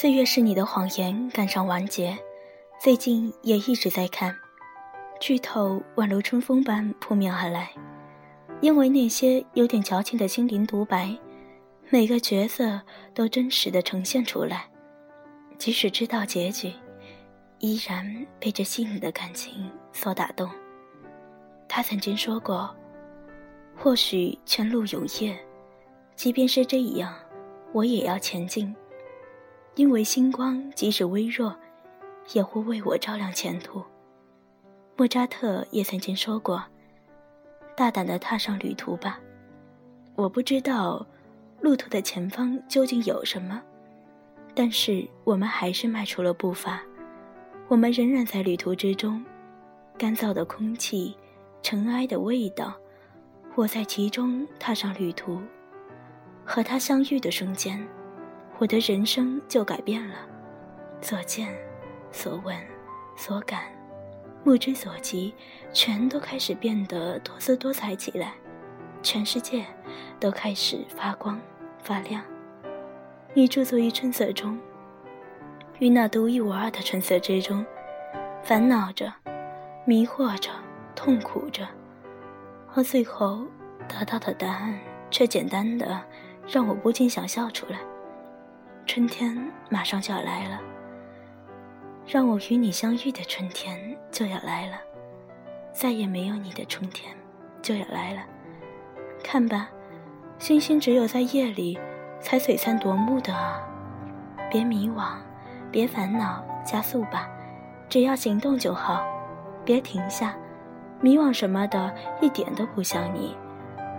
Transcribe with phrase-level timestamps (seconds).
[0.00, 2.16] 四月是你的谎言赶上完结，
[2.80, 4.32] 最近也一直在看，
[5.18, 7.68] 剧透宛如春风般扑面而来。
[8.60, 11.18] 因为那些有点矫情的心灵独白，
[11.90, 12.80] 每个角色
[13.12, 14.70] 都真实的呈现出来，
[15.58, 16.72] 即使知道结局，
[17.58, 20.48] 依然被这细腻的感情所打动。
[21.68, 22.72] 他曾经说过
[23.76, 25.36] ：“或许前路有夜，
[26.14, 27.12] 即便是这样，
[27.72, 28.72] 我也要前进，
[29.78, 31.54] 因为星光即使微弱，
[32.32, 33.80] 也会为我照亮前途。”
[34.98, 36.64] 莫扎特也曾经说过。
[37.76, 39.20] 大胆地踏上旅途吧，
[40.16, 41.06] 我不知道
[41.60, 43.62] 路途的前方究竟有什么，
[44.52, 46.82] 但是我们还是迈出了步伐。
[47.68, 49.24] 我们仍然在旅途之中，
[49.96, 51.16] 干燥的空气，
[51.62, 52.74] 尘埃的味道，
[53.54, 55.40] 我在其中踏上旅途。
[56.44, 57.86] 和他相遇的瞬间，
[58.58, 60.16] 我的人生就改变了，
[61.00, 61.56] 所见，
[62.10, 62.56] 所闻，
[63.16, 63.62] 所感。
[64.42, 65.32] 目之所及，
[65.72, 68.34] 全都开始变得多姿多彩起来，
[69.00, 69.64] 全世界
[70.18, 71.40] 都开始发光
[71.82, 72.20] 发亮。
[73.32, 74.58] 你驻足于春色中，
[75.78, 77.64] 于那独一无二的春色之中，
[78.42, 79.12] 烦恼着，
[79.84, 80.50] 迷惑着，
[80.96, 81.68] 痛苦着，
[82.74, 83.46] 而最后
[83.86, 84.76] 得到的答案
[85.10, 86.00] 却简单的
[86.48, 87.78] 让我不禁想笑出来。
[88.88, 89.36] 春天
[89.68, 90.58] 马上就要来了。
[92.06, 93.78] 让我与你相遇的春天
[94.10, 94.78] 就要来了，
[95.74, 97.14] 再也没有你的春天
[97.60, 98.22] 就要来了。
[99.22, 99.68] 看吧，
[100.38, 101.78] 星星只有在夜里
[102.18, 103.60] 才璀璨夺目的啊！
[104.50, 105.16] 别迷惘，
[105.70, 107.28] 别烦恼，加速吧，
[107.90, 109.04] 只要行动就好，
[109.66, 110.34] 别停下。
[111.02, 113.36] 迷惘什么的，一点都不像你，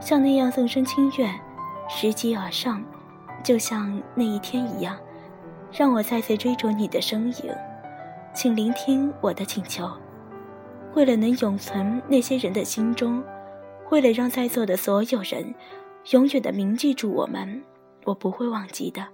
[0.00, 1.30] 像那样纵身轻跃，
[1.90, 2.82] 拾级而上，
[3.42, 4.98] 就像那一天一样，
[5.72, 7.54] 让我再次追逐你的身影。
[8.34, 9.90] 请聆听我的请求，
[10.94, 13.22] 为了能永存那些人的心中，
[13.90, 15.54] 为了让在座的所有人
[16.10, 17.62] 永远的铭记住我们，
[18.04, 19.06] 我不会忘记的。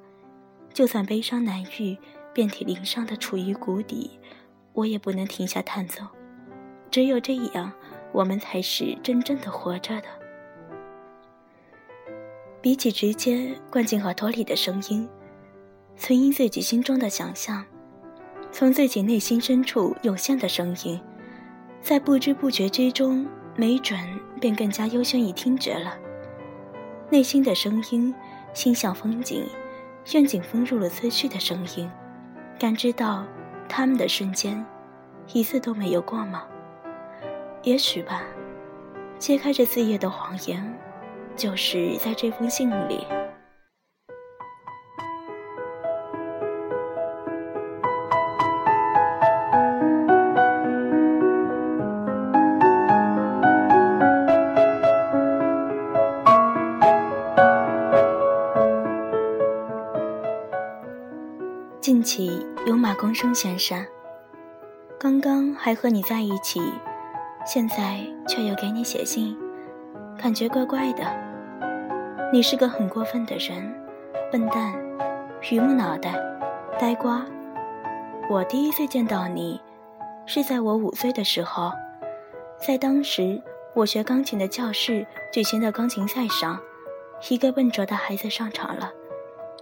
[0.73, 1.97] 就算悲伤难愈，
[2.33, 4.19] 遍体鳞伤的处于谷底，
[4.73, 6.07] 我也不能停下探索。
[6.91, 7.73] 只有这样，
[8.13, 10.07] 我们才是真正的活着的。
[12.65, 15.07] 比起直接灌进耳朵里的声音，
[15.99, 17.63] 存因自己心中的想象。
[18.51, 20.99] 从自己内心深处涌现的声音，
[21.83, 24.01] 在不知不觉之中，没准
[24.41, 25.95] 便更加优先于听觉了。
[27.11, 28.15] 内心的声音，
[28.55, 29.45] 心向风景，
[30.15, 31.87] 愿景风入了思绪的声音，
[32.59, 33.27] 感知到
[33.69, 34.65] 他们的瞬间，
[35.35, 36.45] 一次都没有过吗？
[37.63, 38.23] 也许吧。
[39.19, 40.79] 揭开这四页的谎言，
[41.37, 43.07] 就是在这封信里。
[61.81, 63.85] 近期有马公生先生，
[64.99, 66.61] 刚刚还和你在一起，
[67.47, 69.37] 现在却又给你写信，
[70.19, 71.24] 感觉怪怪的。
[72.35, 73.73] 你是个很过分的人，
[74.33, 74.75] 笨蛋，
[75.41, 76.17] 榆木脑袋，
[76.81, 77.25] 呆瓜。
[78.29, 79.61] 我第一次见到你，
[80.27, 81.71] 是在我五岁的时候，
[82.59, 83.41] 在当时
[83.73, 86.61] 我学钢琴的教室举行的钢琴赛上，
[87.29, 88.91] 一个笨拙的孩子上场了。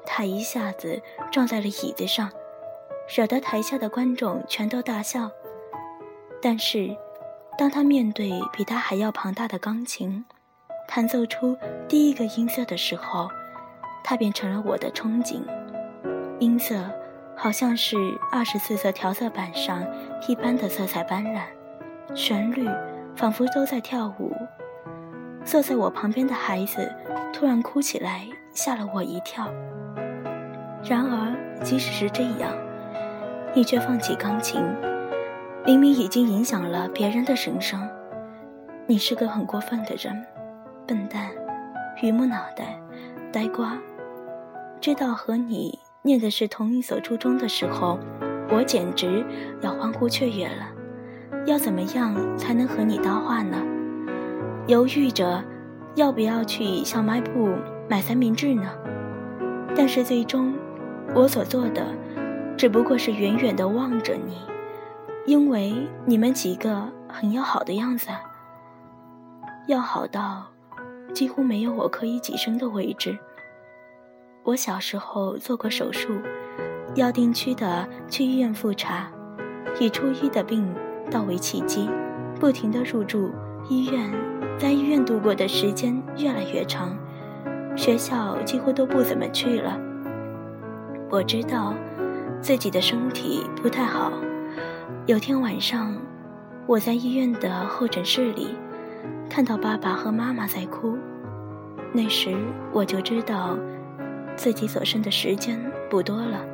[0.06, 0.98] 他一下子
[1.30, 2.30] 撞在了椅子上，
[3.14, 5.30] 惹得台下的观众全都大笑。
[6.40, 6.96] 但是，
[7.58, 10.24] 当他面对比他还要庞大的钢琴，
[10.94, 11.56] 弹奏出
[11.88, 13.26] 第一个音色的时候，
[14.04, 15.41] 它变成了我的憧憬。
[16.38, 16.84] 音色
[17.34, 17.96] 好像是
[18.31, 19.82] 二十四色调色板上
[20.28, 21.44] 一般的色彩斑斓，
[22.14, 22.69] 旋律
[23.16, 24.37] 仿佛都在跳舞。
[25.46, 26.93] 坐在我旁边的孩子
[27.32, 29.46] 突然哭起来，吓了我一跳。
[30.84, 31.34] 然而，
[31.64, 32.52] 即使是这样，
[33.55, 34.62] 你却放弃钢琴，
[35.64, 37.88] 明明已经影响了别人的人生。
[38.87, 40.22] 你是个很过分的人，
[40.87, 41.31] 笨蛋，
[42.00, 42.81] 榆木脑袋，
[43.32, 43.76] 呆瓜。
[44.81, 47.99] 知道和你念的是同一所初中的时候，
[48.50, 49.25] 我简直
[49.61, 50.69] 要欢呼雀跃了。
[51.46, 53.56] 要怎么样才能和你搭话呢？
[54.67, 55.43] 犹豫着，
[55.94, 57.50] 要不要去小卖部
[57.88, 58.70] 买三明治呢？
[59.76, 60.52] 但是最终。
[61.14, 61.85] 我所做的，
[62.56, 64.40] 只不过是远远地望着你，
[65.26, 68.08] 因为你们几个很要好的样子，
[69.67, 70.46] 要好到
[71.14, 73.17] 几乎没有我可以挤身的位置。
[74.44, 76.20] 我小时候做过手术，
[76.94, 79.11] 要定期的去医院复查，
[79.79, 80.67] 以初一的病
[81.11, 81.88] 倒为契机，
[82.41, 83.31] 不停的入住
[83.69, 84.11] 医院，
[84.59, 86.97] 在医院度过的时间越来越长，
[87.76, 89.79] 学校几乎都不怎么去了。
[91.09, 91.75] 我知道
[92.41, 94.12] 自己的身体不太好。
[95.06, 95.97] 有天晚上，
[96.67, 98.49] 我在医院的候诊室里，
[99.28, 100.96] 看到爸爸和妈妈在哭。
[101.92, 102.36] 那时
[102.72, 103.58] 我就知道，
[104.36, 105.58] 自己所剩的时间
[105.90, 106.44] 不多了。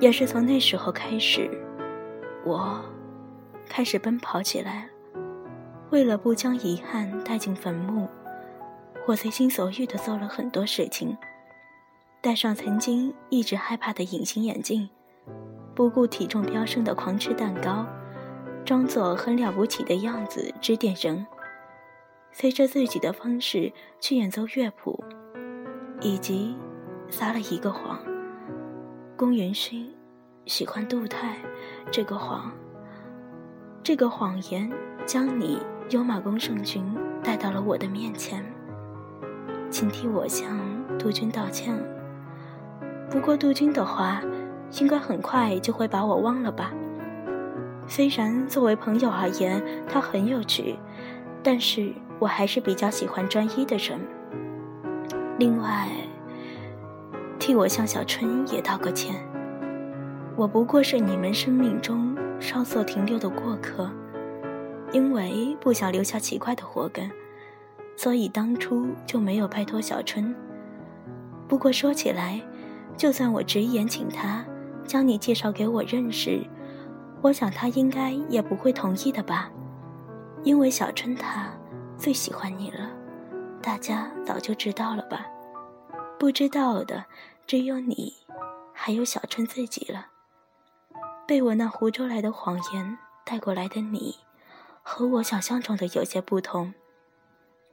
[0.00, 1.48] 也是从那时候开始，
[2.44, 2.80] 我
[3.68, 4.88] 开始奔跑起来。
[5.90, 8.08] 为了不将遗憾带进坟墓，
[9.06, 11.16] 我随心所欲地做了很多事情，
[12.20, 14.88] 戴上曾经一直害怕的隐形眼镜。
[15.74, 17.86] 不顾体重飙升的狂吃蛋糕，
[18.64, 21.24] 装作很了不起的样子指点人，
[22.32, 25.04] 随着自己的方式去演奏乐谱，
[26.00, 26.56] 以及
[27.08, 28.00] 撒了一个谎：
[29.16, 29.88] 宫元勋
[30.46, 31.36] 喜欢杜泰
[31.90, 32.50] 这个谎。
[33.82, 34.70] 这个谎言
[35.06, 36.84] 将你优马宫圣君
[37.22, 38.44] 带到了我的面前，
[39.70, 40.58] 请替我向
[40.98, 41.74] 杜君道歉。
[43.08, 44.22] 不过杜君的话。
[44.80, 46.72] 应该很快就会把我忘了吧。
[47.86, 50.78] 虽然作为朋友而言，他很有趣，
[51.42, 53.98] 但是我还是比较喜欢专一的人。
[55.38, 55.88] 另外，
[57.38, 59.14] 替我向小春也道个歉。
[60.36, 63.90] 我不过是你们生命中稍作停留的过客，
[64.92, 67.10] 因为不想留下奇怪的祸根，
[67.96, 70.34] 所以当初就没有拜托小春。
[71.48, 72.40] 不过说起来，
[72.96, 74.44] 就算我直言请他。
[74.84, 76.40] 将你介绍给我认识，
[77.22, 79.48] 我想他应该也不会同意的吧，
[80.42, 81.48] 因为小春他
[82.02, 82.90] 最喜欢你了，
[83.62, 85.24] 大家早就知道了吧？
[86.18, 87.06] 不知道的
[87.46, 88.16] 只有你，
[88.74, 90.08] 还有小春自己了。
[91.28, 94.16] 被我那胡诌来的谎言带过来的你，
[94.82, 96.74] 和我想象中的有些不同，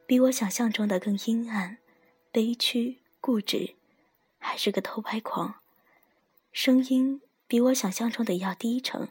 [0.05, 1.79] 比我想象中的更阴暗、
[2.31, 3.77] 悲屈、固执，
[4.37, 5.55] 还是个偷拍狂。
[6.51, 9.09] 声音比我想象中的要低沉，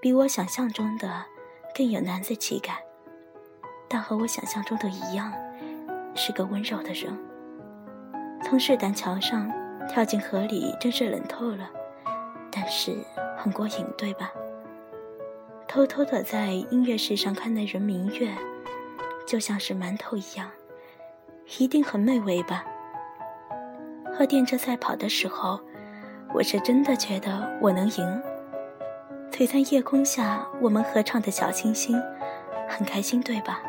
[0.00, 1.26] 比我想象中的
[1.74, 2.84] 更有男子气概，
[3.94, 5.32] 但和我想象中的一样，
[6.16, 7.16] 是个温柔的人。
[8.42, 9.48] 从士丹桥上
[9.88, 11.70] 跳进河里，真是冷透了，
[12.50, 12.96] 但是
[13.36, 14.32] 很过瘾，对吧？
[15.68, 18.34] 偷偷的在音乐室上看那人明月，
[19.24, 20.50] 就像是馒头一样，
[21.60, 22.64] 一定很美味吧？
[24.12, 25.60] 和电车赛跑的时候。
[26.34, 28.22] 我是真的觉得我能赢。
[29.30, 31.96] 璀璨夜空下，我们合唱的小星星，
[32.68, 33.62] 很开心，对吧？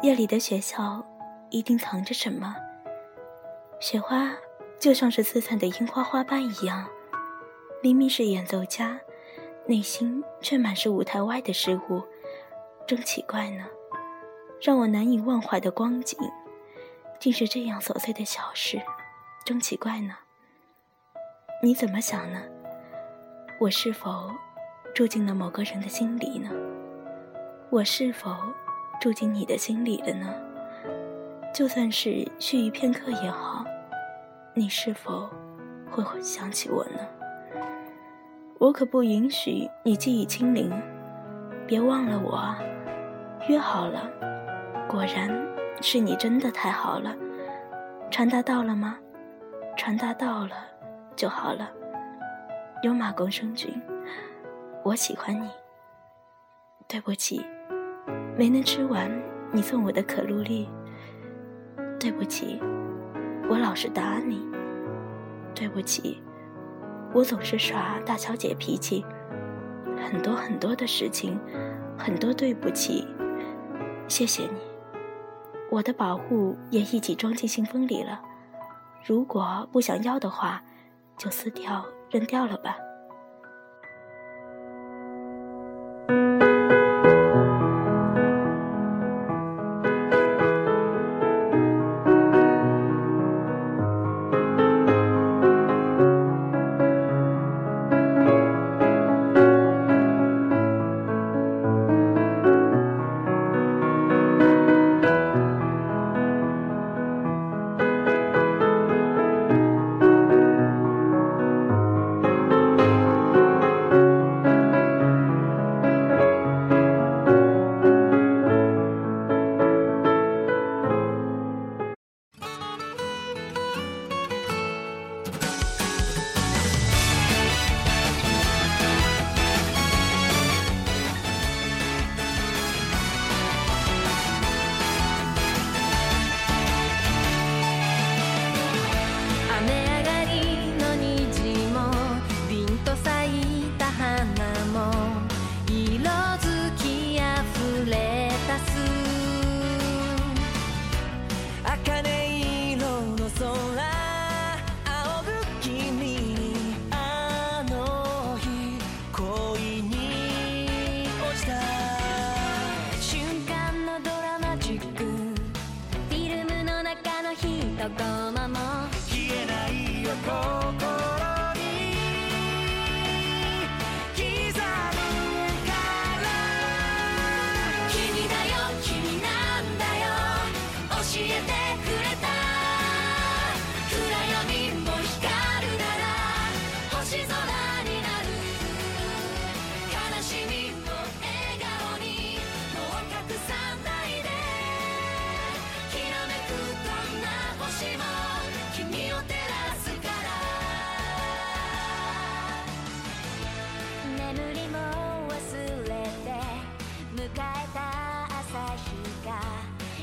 [0.00, 1.04] 夜里的学校
[1.50, 2.54] 一定藏着什么？
[3.80, 4.32] 雪花
[4.78, 6.86] 就像是四散的樱花花瓣一样，
[7.82, 9.00] 明明是演奏家，
[9.66, 12.00] 内心却满是舞台外的事物，
[12.86, 13.64] 真奇怪呢。
[14.60, 16.16] 让我难以忘怀的光景，
[17.18, 18.80] 竟是这样琐碎的小事，
[19.44, 20.14] 真奇怪呢。
[21.60, 22.40] 你怎么想呢？
[23.58, 24.30] 我是否
[24.94, 26.50] 住进了某个人的心里呢？
[27.70, 28.36] 我是否
[29.00, 30.34] 住进你的心里了呢？
[31.54, 33.64] 就算是须臾片刻也好，
[34.54, 35.28] 你是否
[35.90, 37.00] 会想起我呢？
[38.58, 40.70] 我可不允许你记忆清零，
[41.66, 42.58] 别忘了我啊。
[43.48, 44.10] 约好了，
[44.88, 45.30] 果然
[45.80, 47.16] 是你真的太好了。
[48.10, 48.98] 传达到了吗？
[49.76, 50.56] 传达到了。
[51.16, 51.68] 就好了，
[52.84, 53.74] 有马公生君，
[54.84, 55.50] 我喜欢你。
[56.86, 57.44] 对不起，
[58.38, 59.10] 没能吃完
[59.50, 60.68] 你送我的可露丽。
[61.98, 62.60] 对不起，
[63.50, 64.48] 我老是打你。
[65.54, 66.22] 对不起，
[67.12, 69.04] 我总是耍大小姐脾气。
[69.96, 71.36] 很多很多的事情，
[71.98, 73.04] 很多对不起。
[74.06, 74.60] 谢谢你，
[75.68, 78.22] 我的保护也一起装进信封里了。
[79.04, 80.62] 如果不想要的话。
[81.18, 82.76] 就撕掉，扔掉了吧。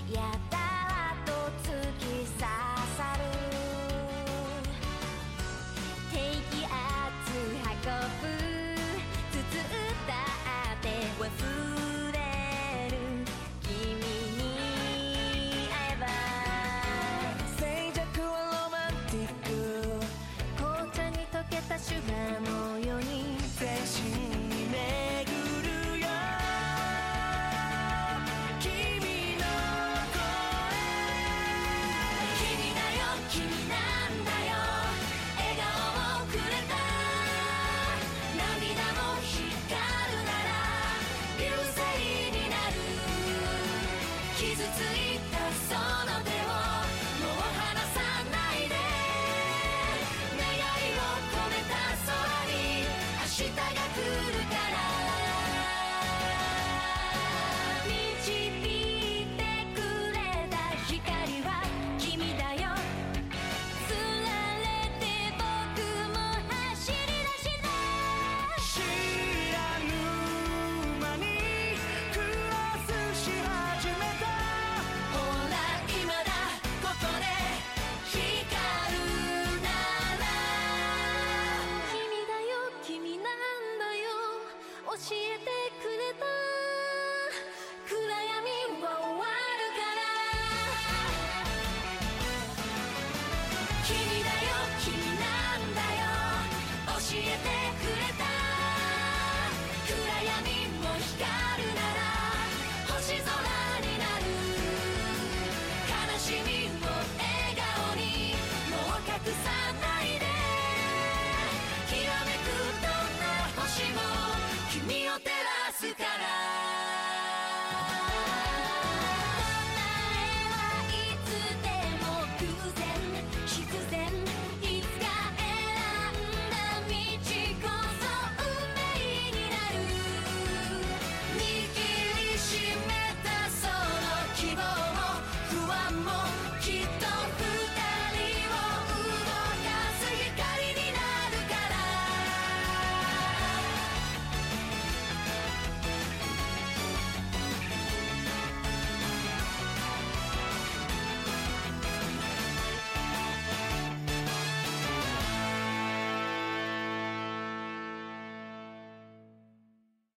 [0.07, 0.54] Yeah.